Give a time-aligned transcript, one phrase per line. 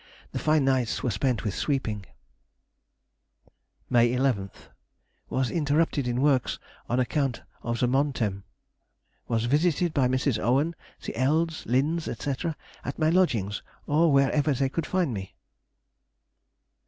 [0.31, 2.07] The fine nights were spent with sweeping.
[3.87, 6.57] May 14th.—Was interrupted in works
[6.89, 8.23] on account of the Montem.
[9.27, 10.39] [Montem].—Was visited by Mrs.
[10.39, 12.49] Owen, the Elds, Linds, &c.,
[12.83, 15.35] at my lodgings, or wherever they could find me.